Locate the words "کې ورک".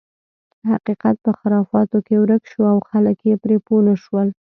2.05-2.43